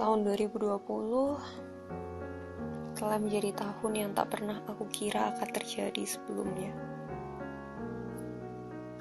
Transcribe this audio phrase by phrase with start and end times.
[0.00, 6.72] Tahun 2020 telah menjadi tahun yang tak pernah aku kira akan terjadi sebelumnya.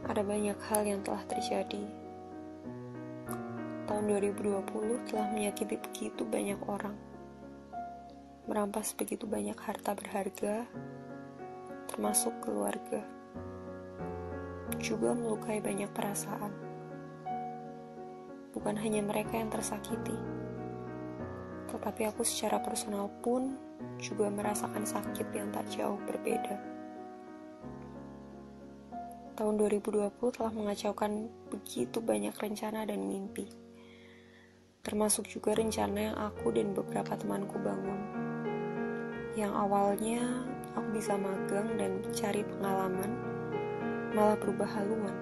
[0.03, 1.87] Ada banyak hal yang telah terjadi.
[3.87, 6.99] Tahun 2020 telah menyakiti begitu banyak orang.
[8.51, 10.67] Merampas begitu banyak harta berharga,
[11.87, 13.07] termasuk keluarga.
[14.83, 16.51] Juga melukai banyak perasaan.
[18.51, 20.38] Bukan hanya mereka yang tersakiti
[21.69, 23.55] tetapi aku secara personal pun
[24.01, 26.57] juga merasakan sakit yang tak jauh berbeda.
[29.39, 33.47] Tahun 2020 telah mengacaukan begitu banyak rencana dan mimpi.
[34.83, 37.99] Termasuk juga rencana yang aku dan beberapa temanku bangun.
[39.39, 40.21] Yang awalnya
[40.75, 43.11] aku bisa magang dan cari pengalaman,
[44.11, 45.15] malah berubah haluan.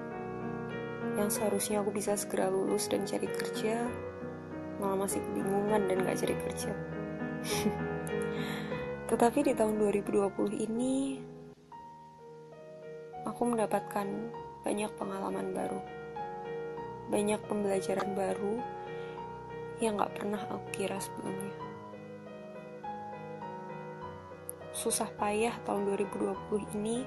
[1.14, 3.86] Yang seharusnya aku bisa segera lulus dan cari kerja,
[4.78, 6.72] malah masih kebingungan dan gak cari kerja.
[9.10, 11.22] Tetapi di tahun 2020 ini,
[13.24, 14.08] aku mendapatkan
[14.62, 15.82] banyak pengalaman baru,
[17.08, 18.60] banyak pembelajaran baru
[19.80, 21.56] yang gak pernah aku kira sebelumnya.
[24.76, 27.02] Susah payah tahun 2020 ini,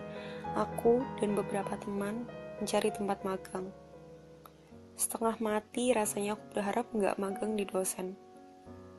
[0.58, 2.26] aku dan beberapa teman
[2.58, 3.70] mencari tempat magang
[5.00, 8.20] setengah mati rasanya aku berharap nggak magang di dosen.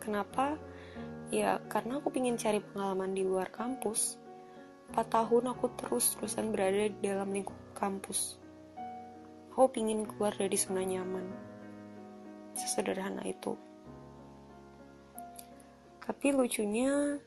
[0.02, 0.58] Kenapa?
[1.30, 4.17] Ya karena aku ingin cari pengalaman di luar kampus.
[4.89, 8.41] Empat tahun aku terus-terusan berada di dalam lingkup kampus.
[9.53, 11.30] Aku ingin keluar dari zona nyaman.
[12.58, 13.53] Sesederhana itu.
[16.02, 17.21] Tapi lucunya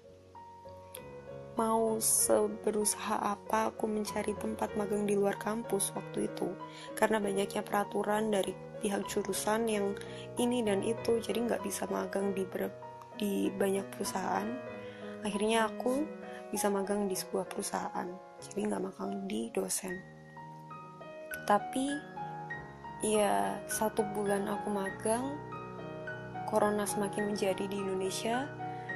[1.55, 6.51] mau seberusaha apa aku mencari tempat magang di luar kampus waktu itu.
[6.99, 8.51] Karena banyaknya peraturan dari
[8.83, 9.95] pihak jurusan yang
[10.37, 12.71] ini dan itu jadi nggak bisa magang di ber,
[13.15, 14.51] di banyak perusahaan.
[15.23, 16.05] Akhirnya aku
[16.51, 18.07] bisa magang di sebuah perusahaan
[18.39, 19.95] jadi nggak magang di dosen.
[21.47, 21.87] Tapi
[23.05, 25.37] ya satu bulan aku magang
[26.51, 28.47] corona semakin menjadi di Indonesia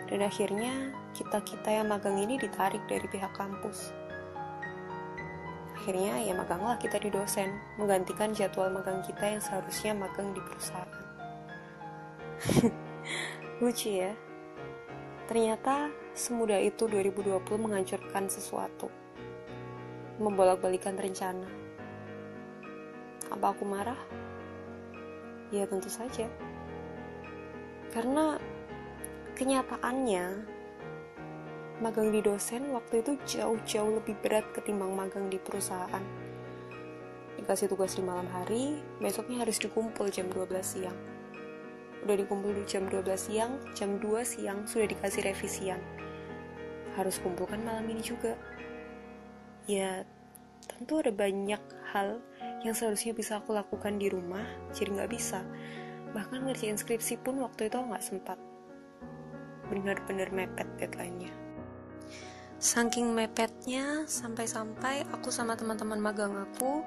[0.08, 0.72] dan akhirnya
[1.12, 3.92] kita-kita yang magang ini ditarik dari pihak kampus.
[5.76, 10.92] Akhirnya ya maganglah kita di dosen, menggantikan jadwal magang kita yang seharusnya magang di perusahaan.
[13.62, 14.12] Lucu ya.
[15.28, 18.88] Ternyata semudah itu 2020 menghancurkan sesuatu.
[20.18, 21.46] Membolak-balikan rencana.
[23.28, 24.00] Apa aku marah?
[25.52, 26.28] Ya tentu saja.
[27.92, 28.36] Karena
[29.38, 30.42] kenyataannya
[31.78, 36.02] magang di dosen waktu itu jauh-jauh lebih berat ketimbang magang di perusahaan.
[37.38, 40.98] Dikasih tugas di malam hari besoknya harus dikumpul jam 12 siang.
[42.02, 45.78] Udah dikumpul di jam 12 siang jam 2 siang sudah dikasih revisian
[46.98, 48.34] harus kumpulkan malam ini juga.
[49.70, 50.02] Ya
[50.66, 51.62] tentu ada banyak
[51.94, 52.18] hal
[52.66, 54.42] yang seharusnya bisa aku lakukan di rumah
[54.74, 55.46] jadi nggak bisa.
[56.10, 58.47] Bahkan ngerjain skripsi pun waktu itu nggak sempat
[59.68, 61.32] benar-benar mepet deadline-nya.
[62.58, 66.82] Saking mepetnya, sampai-sampai aku sama teman-teman magang aku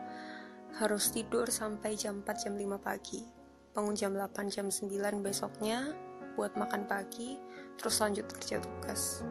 [0.75, 3.23] harus tidur sampai jam 4 jam 5 pagi.
[3.71, 5.95] Bangun jam 8 jam 9 besoknya
[6.35, 7.39] buat makan pagi,
[7.79, 9.23] terus lanjut kerja tugas.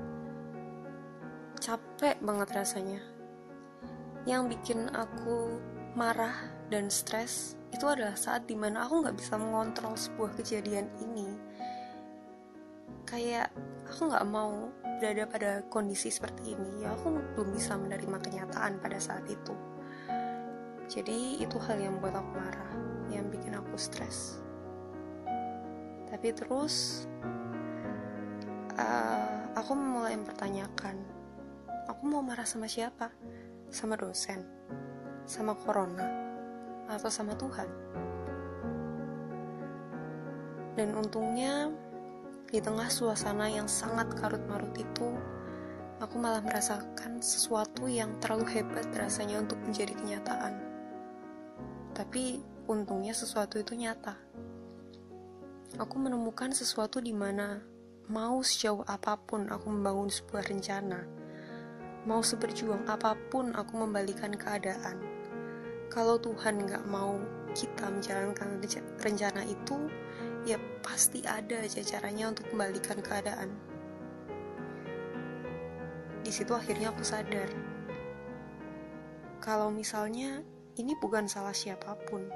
[1.61, 3.05] Capek banget rasanya.
[4.25, 5.61] Yang bikin aku
[5.93, 11.30] marah dan stres itu adalah saat di mana aku nggak bisa mengontrol sebuah kejadian ini
[13.11, 13.51] kayak
[13.91, 14.71] aku nggak mau
[15.03, 16.87] berada pada kondisi seperti ini.
[16.87, 19.53] Ya aku belum bisa menerima kenyataan pada saat itu.
[20.87, 22.73] Jadi itu hal yang membuat aku marah
[23.11, 24.39] yang bikin aku stres.
[26.07, 27.07] Tapi terus
[28.79, 30.99] uh, aku mulai mempertanyakan
[31.91, 33.11] aku mau marah sama siapa?
[33.71, 34.43] Sama dosen
[35.31, 36.07] sama corona
[36.91, 37.71] atau sama Tuhan?
[40.75, 41.71] Dan untungnya
[42.51, 45.15] di tengah suasana yang sangat karut-marut itu,
[46.03, 50.59] aku malah merasakan sesuatu yang terlalu hebat rasanya untuk menjadi kenyataan.
[51.95, 54.19] Tapi untungnya sesuatu itu nyata.
[55.79, 57.63] Aku menemukan sesuatu di mana
[58.11, 61.07] mau sejauh apa pun aku membangun sebuah rencana,
[62.03, 64.99] mau seberjuang apa pun aku membalikan keadaan.
[65.87, 67.15] Kalau Tuhan gak mau
[67.55, 68.59] kita menjalankan
[68.99, 69.87] rencana itu,
[70.49, 73.53] ya pasti ada aja caranya untuk kembalikan keadaan.
[76.21, 77.49] Di situ akhirnya aku sadar,
[79.41, 80.45] kalau misalnya
[80.77, 82.29] ini bukan salah siapa pun,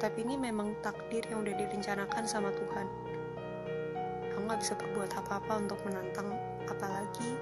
[0.00, 2.88] tapi ini memang takdir yang udah direncanakan sama Tuhan.
[4.46, 6.30] nggak bisa berbuat apa-apa untuk menantang
[6.70, 7.34] apalagi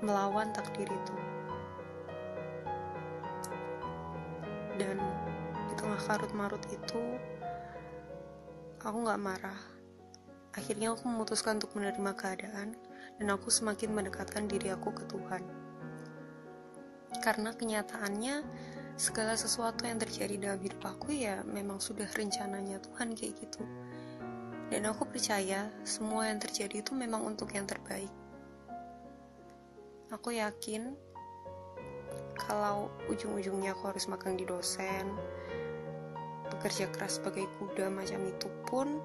[0.00, 1.16] melawan takdir itu
[4.80, 4.96] dan
[5.68, 7.20] di tengah karut marut itu
[8.80, 9.60] aku nggak marah.
[10.56, 12.74] Akhirnya aku memutuskan untuk menerima keadaan
[13.20, 15.44] dan aku semakin mendekatkan diri aku ke Tuhan.
[17.20, 18.42] Karena kenyataannya
[18.96, 23.62] segala sesuatu yang terjadi dalam hidup aku ya memang sudah rencananya Tuhan kayak gitu.
[24.72, 28.10] Dan aku percaya semua yang terjadi itu memang untuk yang terbaik.
[30.10, 30.96] Aku yakin
[32.38, 35.12] kalau ujung-ujungnya aku harus magang di dosen
[36.50, 38.98] bekerja keras sebagai kuda macam itu pun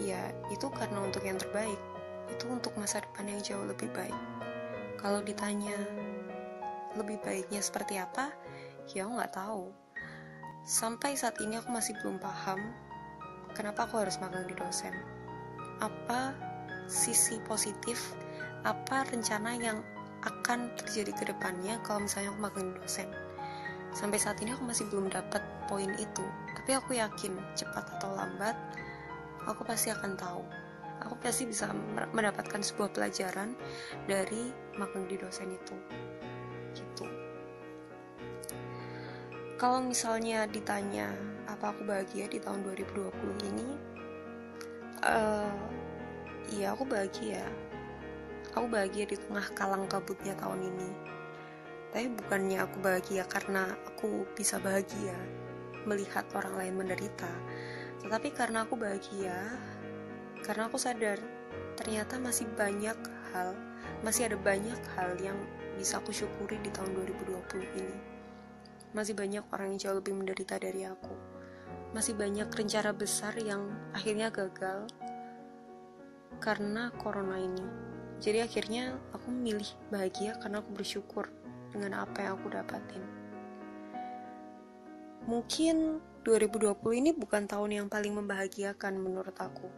[0.00, 1.78] ya itu karena untuk yang terbaik.
[2.26, 4.16] Itu untuk masa depan yang jauh lebih baik.
[4.98, 5.76] Kalau ditanya
[6.96, 8.32] lebih baiknya seperti apa
[8.90, 9.70] ya aku nggak tahu.
[10.66, 12.58] Sampai saat ini aku masih belum paham
[13.54, 14.92] kenapa aku harus magang di dosen.
[15.78, 16.34] Apa
[16.90, 18.14] sisi positif
[18.66, 19.78] apa rencana yang
[20.26, 23.25] akan terjadi ke depannya kalau misalnya aku magang di dosen
[23.96, 25.40] sampai saat ini aku masih belum dapat
[25.72, 26.24] poin itu.
[26.52, 28.52] Tapi aku yakin cepat atau lambat
[29.48, 30.44] aku pasti akan tahu.
[31.08, 31.72] Aku pasti bisa
[32.12, 33.56] mendapatkan sebuah pelajaran
[34.04, 35.76] dari magang di dosen itu.
[36.76, 37.08] Gitu.
[39.56, 41.16] Kalau misalnya ditanya
[41.48, 43.68] apa aku bahagia di tahun 2020 ini?
[45.00, 47.44] Uh, aku bahagia.
[48.52, 51.15] Aku bahagia di tengah kalang kabutnya tahun ini
[51.96, 55.16] tapi bukannya aku bahagia karena aku bisa bahagia
[55.88, 57.32] melihat orang lain menderita
[58.04, 59.56] tetapi karena aku bahagia
[60.44, 61.16] karena aku sadar
[61.80, 63.00] ternyata masih banyak
[63.32, 63.56] hal
[64.04, 65.40] masih ada banyak hal yang
[65.76, 67.96] bisa aku syukuri di tahun 2020 ini.
[68.96, 71.12] Masih banyak orang yang jauh lebih menderita dari aku.
[71.92, 74.88] Masih banyak rencana besar yang akhirnya gagal
[76.40, 77.64] karena corona ini.
[78.20, 81.28] Jadi akhirnya aku memilih bahagia karena aku bersyukur
[81.76, 83.04] dengan apa yang aku dapatin.
[85.28, 89.68] Mungkin 2020 ini bukan tahun yang paling membahagiakan menurut aku.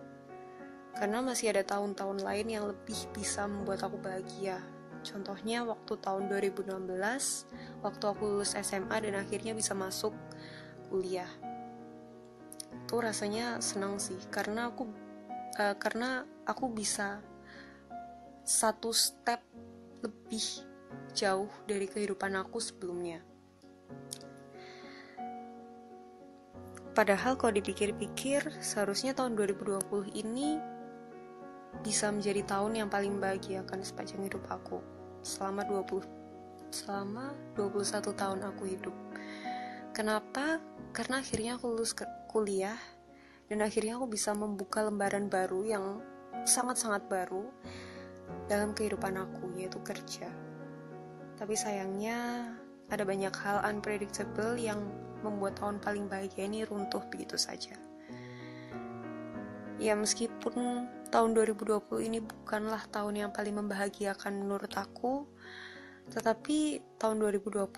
[0.94, 4.62] Karena masih ada tahun-tahun lain yang lebih bisa membuat aku bahagia
[5.06, 6.84] Contohnya waktu tahun 2016,
[7.80, 10.14] waktu aku lulus SMA dan akhirnya bisa masuk
[10.90, 11.28] kuliah.
[12.84, 14.88] Itu rasanya senang sih karena aku
[15.60, 17.22] uh, karena aku bisa
[18.42, 19.44] satu step
[20.00, 20.67] lebih
[21.14, 23.22] jauh dari kehidupan aku sebelumnya.
[26.98, 30.58] Padahal kalau dipikir-pikir, seharusnya tahun 2020 ini
[31.86, 34.82] bisa menjadi tahun yang paling bahagia kan sepanjang hidup aku
[35.22, 36.02] selama 20
[36.74, 38.96] selama 21 tahun aku hidup.
[39.96, 40.60] Kenapa?
[40.92, 41.94] Karena akhirnya aku lulus
[42.28, 42.76] kuliah
[43.48, 45.84] dan akhirnya aku bisa membuka lembaran baru yang
[46.44, 47.48] sangat-sangat baru
[48.50, 50.28] dalam kehidupan aku yaitu kerja.
[51.38, 52.50] Tapi sayangnya
[52.90, 54.82] ada banyak hal unpredictable yang
[55.22, 57.78] membuat tahun paling bahagia ini runtuh begitu saja.
[59.78, 65.30] Ya meskipun tahun 2020 ini bukanlah tahun yang paling membahagiakan menurut aku,
[66.10, 67.70] tetapi tahun 2020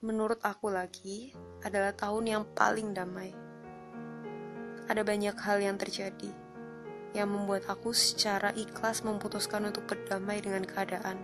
[0.00, 3.36] menurut aku lagi adalah tahun yang paling damai.
[4.88, 6.32] Ada banyak hal yang terjadi
[7.16, 11.16] yang membuat aku secara ikhlas memutuskan untuk berdamai dengan keadaan,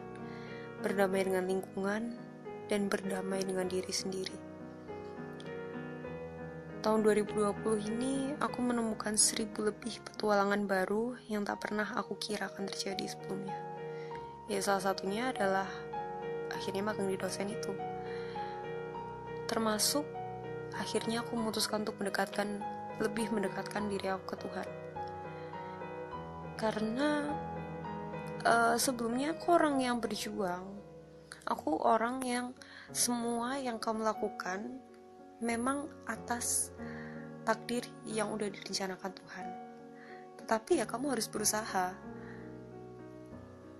[0.84, 2.12] berdamai dengan lingkungan,
[2.68, 4.54] dan berdamai dengan diri sendiri
[6.84, 12.68] tahun 2020 ini aku menemukan seribu lebih petualangan baru yang tak pernah aku kira akan
[12.68, 13.56] terjadi sebelumnya.
[14.52, 15.64] Ya salah satunya adalah
[16.52, 17.72] akhirnya magang di dosen itu.
[19.48, 20.04] Termasuk
[20.76, 22.60] akhirnya aku memutuskan untuk mendekatkan
[23.00, 24.68] lebih mendekatkan diri aku ke Tuhan.
[26.60, 27.32] Karena
[28.44, 30.73] uh, sebelumnya aku orang yang berjuang.
[31.44, 32.56] Aku orang yang
[32.88, 34.80] semua yang kamu lakukan
[35.44, 36.72] memang atas
[37.44, 39.46] takdir yang udah direncanakan Tuhan.
[40.40, 41.92] Tetapi ya kamu harus berusaha.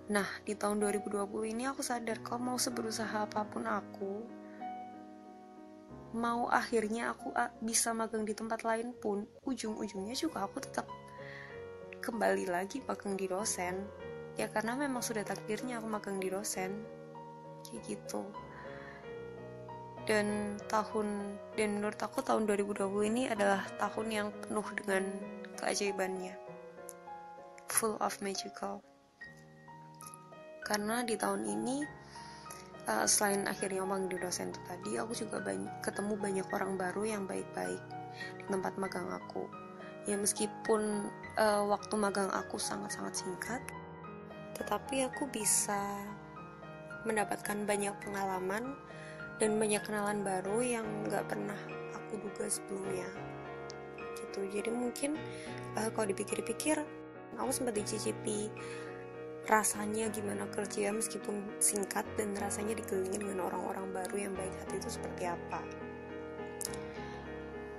[0.05, 4.21] Nah, di tahun 2020 ini aku sadar kalau mau seberusaha apa pun aku,
[6.13, 7.33] mau akhirnya aku
[7.65, 10.85] bisa magang di tempat lain pun, ujung-ujungnya juga aku tetap
[12.05, 13.81] kembali lagi magang di dosen.
[14.37, 16.85] Ya karena memang sudah takdirnya aku magang di dosen.
[17.65, 18.21] Kayak gitu.
[20.05, 25.03] Dan tahun dan menurut aku tahun 2020 ini adalah tahun yang penuh dengan
[25.57, 26.37] keajaibannya.
[27.73, 28.85] Full of magical.
[30.61, 31.77] Karena di tahun ini
[32.85, 37.03] uh, selain akhirnya omong di dosen itu tadi aku juga banyak, ketemu banyak orang baru
[37.05, 37.81] yang baik-baik
[38.37, 39.49] di tempat magang aku.
[40.05, 41.09] Ya meskipun
[41.41, 43.61] uh, waktu magang aku sangat-sangat singkat
[44.55, 45.81] tetapi aku bisa
[47.05, 48.75] mendapatkan banyak pengalaman
[49.37, 51.57] dan banyak kenalan baru yang nggak pernah
[51.95, 53.07] aku duga sebelumnya.
[54.19, 54.39] Gitu.
[54.51, 55.15] Jadi mungkin
[55.79, 56.81] uh, kalau dipikir-pikir
[57.35, 58.51] aku sempat dicicipi
[59.45, 64.89] rasanya gimana kerja meskipun singkat dan rasanya dikelilingi dengan orang-orang baru yang baik hati itu
[64.89, 65.61] seperti apa.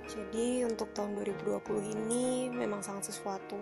[0.07, 3.59] Jadi untuk tahun 2020 ini memang sangat sesuatu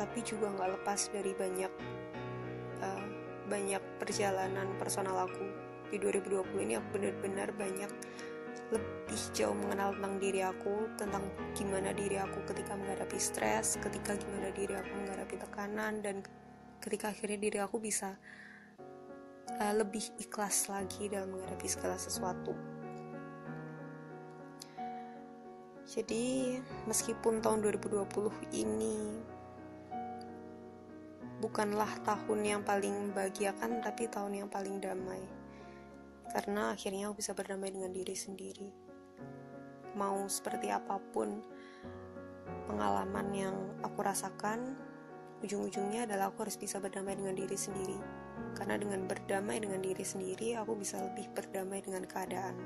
[0.00, 1.68] tapi juga nggak lepas dari banyak
[3.48, 5.46] banyak perjalanan personal aku.
[5.92, 7.90] Di 2020 ini aku benar-benar banyak
[8.72, 14.48] lebih jauh mengenal tentang diri aku tentang gimana diri aku ketika menghadapi stres ketika gimana
[14.54, 16.24] diri aku menghadapi tekanan dan
[16.80, 18.16] ketika akhirnya diri aku bisa
[19.60, 22.52] uh, lebih ikhlas lagi dalam menghadapi segala sesuatu.
[25.84, 26.58] Jadi
[26.88, 28.08] meskipun tahun 2020
[28.56, 29.20] ini
[31.44, 35.20] bukanlah tahun yang paling membahagiakan tapi tahun yang paling damai.
[36.32, 38.72] Karena akhirnya aku bisa berdamai dengan diri sendiri.
[39.92, 41.44] Mau seperti apa pun
[42.64, 44.72] pengalaman yang aku rasakan
[45.44, 48.00] ujung-ujungnya adalah aku harus bisa berdamai dengan diri sendiri.
[48.56, 52.56] Karena dengan berdamai dengan diri sendiri aku bisa lebih berdamai dengan keadaan.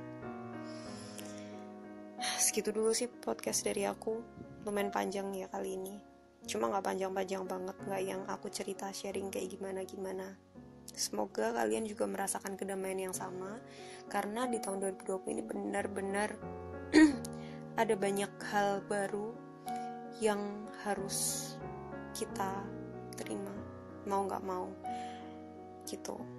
[2.38, 4.22] Segitu dulu sih podcast dari aku.
[4.62, 9.50] Lumayan panjang ya kali ini cuma nggak panjang-panjang banget nggak yang aku cerita sharing kayak
[9.50, 10.38] gimana gimana
[10.94, 13.58] semoga kalian juga merasakan kedamaian yang sama
[14.08, 16.30] karena di tahun 2020 ini benar-benar
[17.80, 19.34] ada banyak hal baru
[20.18, 21.52] yang harus
[22.16, 22.64] kita
[23.14, 23.52] terima
[24.08, 24.66] mau nggak mau
[25.84, 26.37] gitu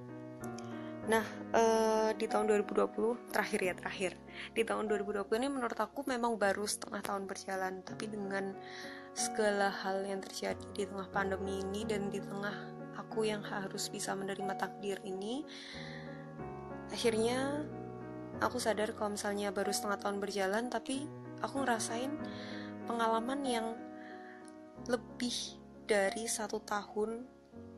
[1.09, 1.25] Nah,
[1.57, 4.13] uh, di tahun 2020 terakhir ya terakhir.
[4.53, 8.53] Di tahun 2020 ini menurut aku memang baru setengah tahun berjalan, tapi dengan
[9.17, 12.53] segala hal yang terjadi di tengah pandemi ini dan di tengah
[12.93, 15.41] aku yang harus bisa menerima takdir ini,
[16.93, 17.65] akhirnya
[18.37, 21.09] aku sadar kalau misalnya baru setengah tahun berjalan, tapi
[21.41, 22.13] aku ngerasain
[22.85, 23.73] pengalaman yang
[24.85, 25.57] lebih
[25.89, 27.25] dari satu tahun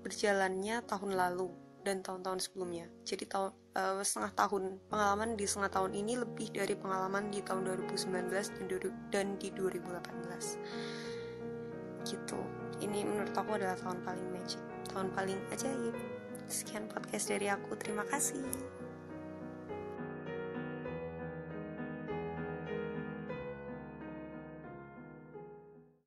[0.04, 2.86] berjalannya tahun lalu dan tahun-tahun sebelumnya.
[3.06, 7.66] Jadi tahun uh, setengah tahun pengalaman di setengah tahun ini lebih dari pengalaman di tahun
[7.68, 12.06] 2019 dan di 2018.
[12.06, 12.40] Gitu.
[12.82, 15.96] Ini menurut aku adalah tahun paling magic, tahun paling ajaib.
[16.50, 17.78] Sekian podcast dari aku.
[17.78, 18.81] Terima kasih.